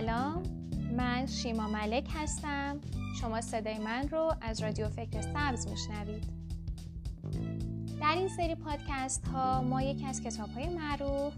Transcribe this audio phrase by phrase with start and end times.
[0.00, 0.42] سلام
[0.96, 2.80] من شیما ملک هستم.
[3.20, 6.24] شما صدای من رو از رادیو فکر سبز میشنوید.
[8.00, 11.34] در این سری پادکست ها ما یکی از کتاب های معروف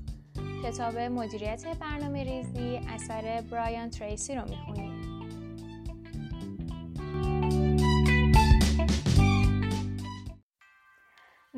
[0.65, 5.01] کتاب مدیریت برنامه ریزی اثر برایان تریسی رو می‌خونیم.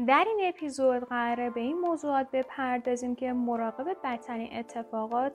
[0.08, 5.32] در این اپیزود قراره به این موضوعات بپردازیم که مراقب بدترین اتفاقات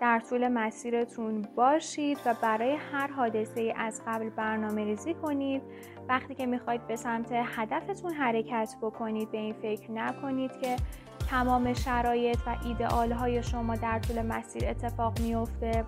[0.00, 5.62] در طول مسیرتون باشید و برای هر حادثه از قبل برنامه ریزی کنید.
[6.08, 10.76] وقتی که می‌خواید به سمت هدفتون حرکت بکنید به این فکر نکنید که
[11.30, 15.84] تمام شرایط و ایدئال های شما در طول مسیر اتفاق میفته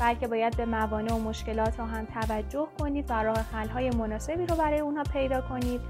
[0.00, 4.46] بلکه باید به موانع و مشکلات رو هم توجه کنید و راه حل های مناسبی
[4.46, 5.80] رو برای اونها پیدا کنید.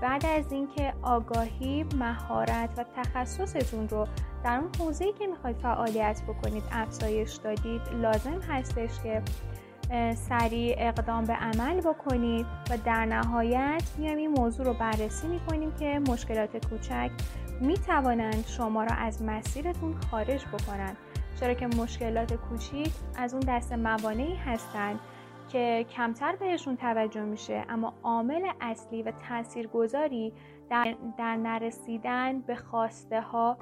[0.00, 4.06] بعد از اینکه آگاهی، مهارت و تخصصتون رو
[4.44, 9.22] در اون حوزه‌ای که می‌خواید فعالیت بکنید افزایش دادید لازم هستش که
[10.14, 16.00] سریع اقدام به عمل بکنید و در نهایت میایم این موضوع رو بررسی می‌کنیم که
[16.08, 17.10] مشکلات کوچک
[17.60, 20.96] می‌توانند شما را از مسیرتون خارج بکنند.
[21.40, 25.00] چرا که مشکلات کوچیک از اون دست موانعی هستند
[25.52, 30.32] که کمتر بهشون توجه میشه اما عامل اصلی و تاثیرگذاری
[30.70, 33.56] در, در نرسیدن به خواسته ها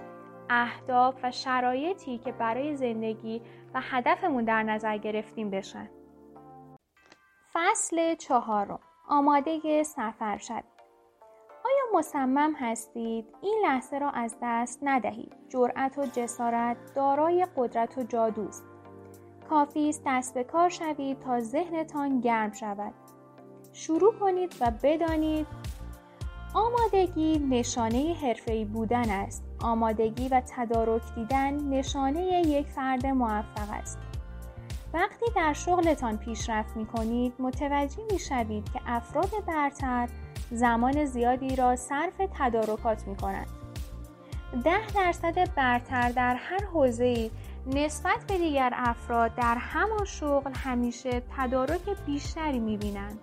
[0.51, 3.43] اهداف و شرایطی که برای زندگی
[3.75, 5.89] و هدفمون در نظر گرفتیم بشن.
[7.53, 10.65] فصل چهارم آماده سفر شد
[11.65, 18.03] آیا مصمم هستید این لحظه را از دست ندهید؟ جرأت و جسارت دارای قدرت و
[18.03, 18.65] جادوست.
[19.51, 22.93] کافی است دست به کار شوید تا ذهنتان گرم شود.
[23.73, 25.47] شروع کنید و بدانید
[26.55, 29.45] آمادگی نشانه حرفه‌ای بودن است.
[29.63, 33.99] آمادگی و تدارک دیدن نشانه یک فرد موفق است.
[34.95, 40.09] وقتی در شغلتان پیشرفت می کنید متوجه می شوید که افراد برتر
[40.51, 43.49] زمان زیادی را صرف تدارکات می کنند.
[44.65, 47.31] ده درصد برتر در هر حوزه‌ای
[47.67, 53.19] نسبت به دیگر افراد در همان شغل همیشه تدارک بیشتری می‌بینند.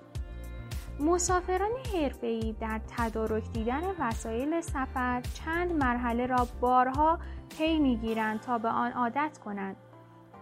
[1.00, 7.20] مسافران حرفه‌ای در تدارک دیدن وسایل سفر چند مرحله را بارها
[7.58, 9.76] طی می‌گیرند تا به آن عادت کنند.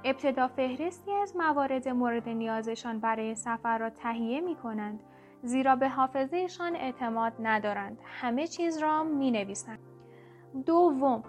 [0.04, 5.00] ابتدا فهرستی از موارد مورد نیازشان برای سفر را تهیه می کنند
[5.44, 7.98] زیرا به حافظهشان اعتماد ندارند.
[8.06, 9.80] همه چیز را می نویسند.
[10.66, 11.24] دوم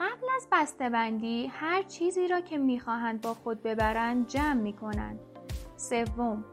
[0.00, 5.18] قبل از بسته‌بندی هر چیزی را که می‌خواهند با خود ببرند جمع می کنند.
[5.76, 6.44] سوم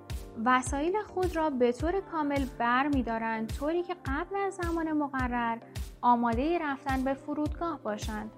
[0.46, 5.58] وسایل خود را به طور کامل بر می دارند طوری که قبل از زمان مقرر
[6.02, 8.32] آماده رفتن به فرودگاه باشند.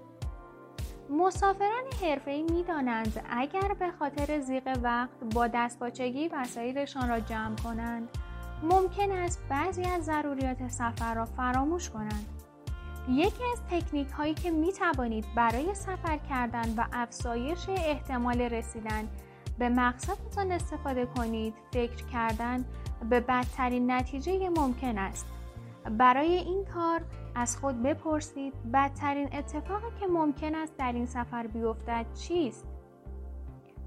[1.10, 8.08] مسافران حرفه‌ای می‌دانند اگر به خاطر زیق وقت با دستپاچگی وسایلشان را جمع کنند
[8.62, 12.35] ممکن است بعضی از ضروریات سفر را فراموش کنند.
[13.08, 19.08] یکی از تکنیک هایی که می توانید برای سفر کردن و افزایش احتمال رسیدن
[19.58, 22.64] به مقصدتان استفاده کنید فکر کردن
[23.10, 25.26] به بدترین نتیجه ممکن است.
[25.98, 27.00] برای این کار
[27.34, 32.66] از خود بپرسید بدترین اتفاقی که ممکن است در این سفر بیفتد چیست؟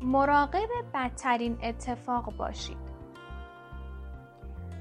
[0.02, 2.88] مراقب بدترین اتفاق باشید.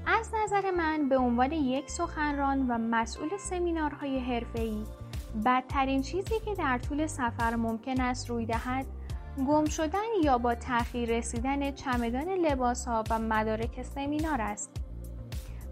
[0.05, 4.83] از نظر من به عنوان یک سخنران و مسئول سمینارهای حرفه‌ای
[5.45, 8.85] بدترین چیزی که در طول سفر ممکن است روی دهد
[9.47, 14.71] گم شدن یا با تأخیر رسیدن چمدان لباس ها و مدارک سمینار است.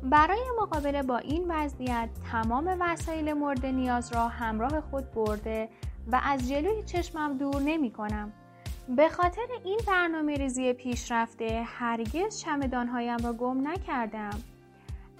[0.04, 5.70] برای مقابله با این وضعیت تمام وسایل مورد نیاز را همراه خود برده
[6.12, 8.34] و از جلوی چشمم دور نمی کنم.
[8.96, 14.40] به خاطر این برنامه ریزی پیشرفته هرگز چمدانهایم را گم نکردم.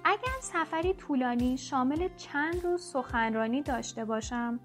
[0.04, 4.60] اگر سفری طولانی شامل چند روز سخنرانی داشته باشم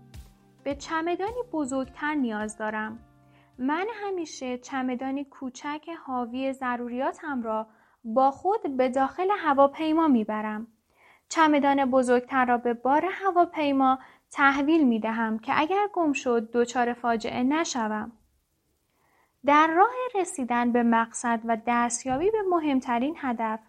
[0.64, 3.00] به چمدانی بزرگتر نیاز دارم.
[3.58, 7.68] من همیشه چمدانی کوچک حاوی ضروریاتم را
[8.04, 10.68] با خود به داخل هواپیما می‌برم.
[11.30, 14.00] چمدان بزرگتر را به بار هواپیما
[14.32, 18.12] تحویل می دهم که اگر گم شد دچار فاجعه نشوم.
[19.46, 23.60] در راه رسیدن به مقصد و دستیابی به مهمترین هدف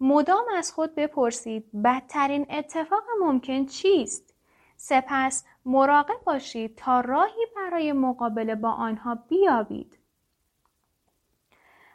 [0.00, 4.34] مدام از خود بپرسید بدترین اتفاق ممکن چیست؟
[4.76, 9.98] سپس مراقب باشید تا راهی برای مقابله با آنها بیابید.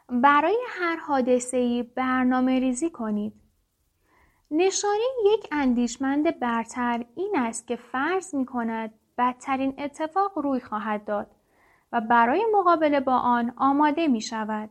[0.08, 3.32] برای هر حادثه‌ای برنامه ریزی کنید.
[4.50, 11.30] نشانه یک اندیشمند برتر این است که فرض می کند بدترین اتفاق روی خواهد داد
[11.92, 14.70] و برای مقابله با آن آماده می شود.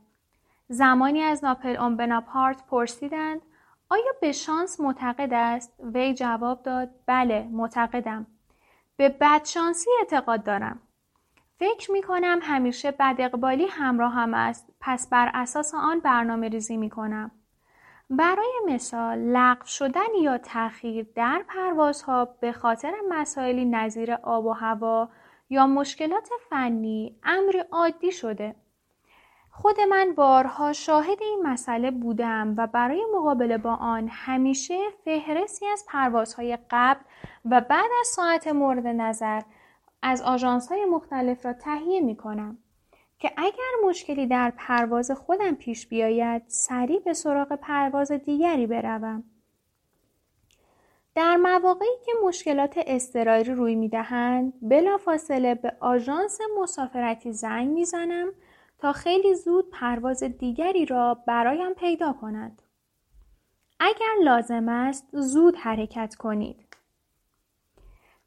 [0.67, 3.41] زمانی از ناپل اون بناپارت پرسیدند
[3.89, 8.27] آیا به شانس معتقد است؟ وی جواب داد بله معتقدم.
[8.97, 10.79] به بدشانسی اعتقاد دارم.
[11.59, 16.77] فکر می کنم همیشه بد اقبالی همراه هم است پس بر اساس آن برنامه ریزی
[16.77, 17.31] می کنم.
[18.09, 25.09] برای مثال لغو شدن یا تأخیر در پروازها به خاطر مسائلی نظیر آب و هوا
[25.51, 28.55] یا مشکلات فنی امر عادی شده.
[29.51, 35.85] خود من بارها شاهد این مسئله بودم و برای مقابله با آن همیشه فهرستی از
[35.87, 37.01] پروازهای قبل
[37.45, 39.41] و بعد از ساعت مورد نظر
[40.01, 42.57] از آژانس های مختلف را تهیه می کنم
[43.19, 49.23] که اگر مشکلی در پرواز خودم پیش بیاید سریع به سراغ پرواز دیگری بروم.
[51.15, 58.31] در مواقعی که مشکلات اضطراری روی می دهند بلافاصله به آژانس مسافرتی زنگ می‌زنم
[58.79, 62.61] تا خیلی زود پرواز دیگری را برایم پیدا کند.
[63.79, 66.71] اگر لازم است زود حرکت کنید.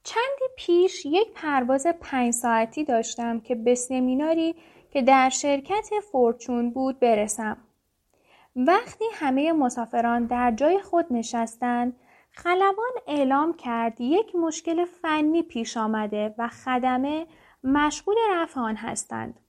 [0.03, 4.55] چندی پیش یک پرواز پنج ساعتی داشتم که به سمیناری
[4.91, 7.57] که در شرکت فورچون بود برسم.
[8.57, 11.97] وقتی همه مسافران در جای خود نشستند
[12.37, 17.27] خلبان اعلام کرد یک مشکل فنی پیش آمده و خدمه
[17.65, 19.41] مشغول رفع آن هستند.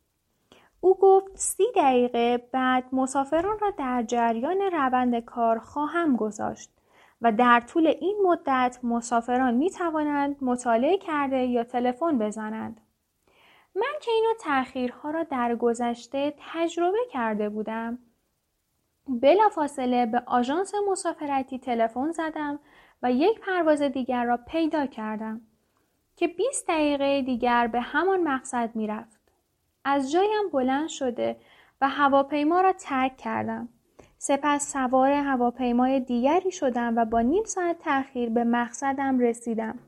[0.80, 6.72] او گفت سی دقیقه بعد مسافران را در جریان روند کار خواهم گذاشت
[7.22, 12.82] و در طول این مدت مسافران می توانند مطالعه کرده یا تلفن بزنند.
[13.76, 18.00] من که اینو تأخیرها را در گذشته تجربه کرده بودم
[19.08, 22.60] بلافاصله به آژانس مسافرتی تلفن زدم
[23.04, 25.42] و یک پرواز دیگر را پیدا کردم
[26.16, 29.20] که 20 دقیقه دیگر به همان مقصد می‌رفت.
[29.86, 31.38] از جایم بلند شده
[31.82, 33.70] و هواپیما را ترک کردم.
[34.18, 39.80] سپس سوار هواپیمای دیگری شدم و با نیم ساعت تأخیر به مقصدم رسیدم.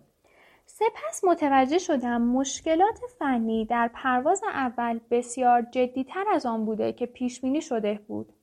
[0.66, 7.42] سپس متوجه شدم مشکلات فنی در پرواز اول بسیار جدیتر از آن بوده که پیش
[7.42, 8.34] بینی شده بود.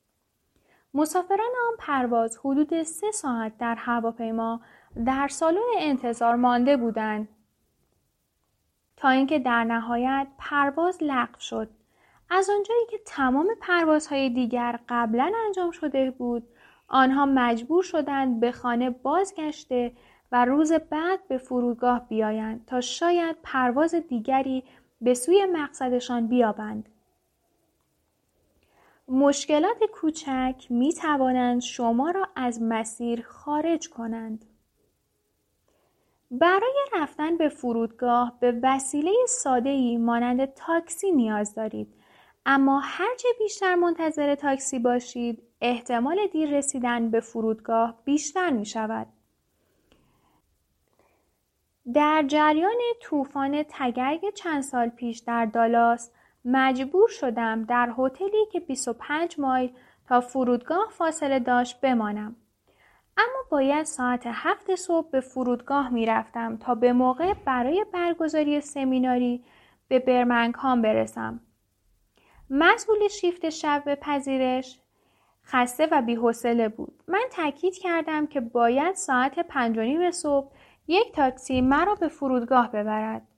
[0.95, 4.61] مسافران آن پرواز حدود سه ساعت در هواپیما
[5.07, 7.29] در سالن انتظار مانده بودند
[8.97, 11.71] تا اینکه در نهایت پرواز لغو شد
[12.31, 16.43] از آنجایی که تمام پروازهای دیگر قبلا انجام شده بود
[16.89, 19.93] آنها مجبور شدند به خانه بازگشته
[20.33, 24.65] و روز بعد به فرودگاه بیایند تا شاید پرواز دیگری
[25.01, 26.89] به سوی مقصدشان بیابند.
[29.09, 34.45] مشکلات کوچک می توانند شما را از مسیر خارج کنند.
[36.31, 41.95] برای رفتن به فرودگاه به وسیله ساده مانند تاکسی نیاز دارید
[42.47, 49.07] اما هرچه بیشتر منتظر تاکسی باشید احتمال دیر رسیدن به فرودگاه بیشتر می شود.
[51.95, 56.11] در جریان طوفان تگرگ چند سال پیش در دالاس
[56.45, 59.73] مجبور شدم در هتلی که 25 مایل
[60.09, 62.37] تا فرودگاه فاصله داشت بمانم.
[63.17, 69.45] اما باید ساعت هفت صبح به فرودگاه می رفتم تا به موقع برای برگزاری سمیناری
[69.89, 71.41] به برمنگهام برسم.
[72.51, 74.81] مسئول شیفت شب به پذیرش
[75.45, 77.03] خسته و بیحوصله بود.
[77.09, 80.53] من تاکید کردم که باید ساعت پنج و نیم صبح
[80.89, 83.29] یک تاکسی مرا به فرودگاه ببرد.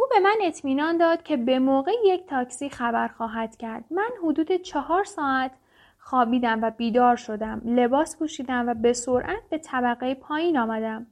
[0.00, 3.84] او به من اطمینان داد که به موقع یک تاکسی خبر خواهد کرد.
[3.90, 5.52] من حدود چهار ساعت
[5.98, 7.62] خوابیدم و بیدار شدم.
[7.64, 11.06] لباس پوشیدم و به سرعت به طبقه پایین آمدم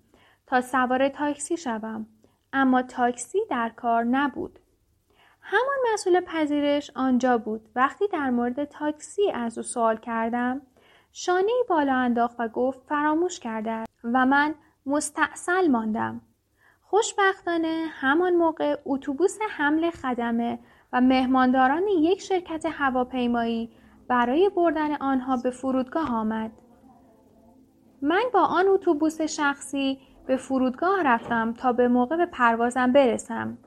[0.47, 2.07] تا سوار تاکسی شوم.
[2.53, 4.59] اما تاکسی در کار نبود.
[5.41, 7.69] همان مسئول پذیرش آنجا بود.
[7.77, 10.61] وقتی در مورد تاکسی از او سوال کردم
[11.13, 14.55] شانه بالا انداخت و گفت فراموش کرده و من
[14.87, 16.21] مستاصل ماندم.
[16.91, 20.59] خوشبختانه همان موقع اتوبوس حمل خدمه
[20.93, 23.71] و مهمانداران یک شرکت هواپیمایی
[24.09, 26.51] برای بردن آنها به فرودگاه آمد.
[28.03, 33.59] من با آن اتوبوس شخصی به فرودگاه رفتم تا به موقع به پروازم برسم.